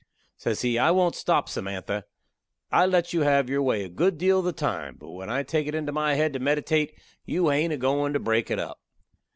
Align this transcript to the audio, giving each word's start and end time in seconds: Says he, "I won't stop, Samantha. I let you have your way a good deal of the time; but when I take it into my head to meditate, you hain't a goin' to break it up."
Says 0.35 0.61
he, 0.63 0.79
"I 0.79 0.89
won't 0.89 1.13
stop, 1.13 1.47
Samantha. 1.47 2.05
I 2.71 2.87
let 2.87 3.13
you 3.13 3.21
have 3.21 3.51
your 3.51 3.61
way 3.61 3.83
a 3.83 3.87
good 3.87 4.17
deal 4.17 4.39
of 4.39 4.45
the 4.45 4.51
time; 4.51 4.95
but 4.99 5.11
when 5.11 5.29
I 5.29 5.43
take 5.43 5.67
it 5.67 5.75
into 5.75 5.91
my 5.91 6.15
head 6.15 6.33
to 6.33 6.39
meditate, 6.39 6.97
you 7.23 7.49
hain't 7.49 7.71
a 7.73 7.77
goin' 7.77 8.11
to 8.13 8.19
break 8.19 8.49
it 8.49 8.57
up." 8.57 8.79